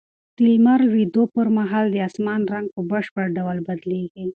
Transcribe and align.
د 0.35 0.37
لمر 0.49 0.79
لوېدو 0.89 1.23
پر 1.35 1.47
مهال 1.57 1.85
د 1.91 1.95
اسمان 2.07 2.41
رنګ 2.53 2.67
په 2.75 2.81
بشپړ 2.91 3.25
ډول 3.37 3.57
بدلېږي. 3.67 4.23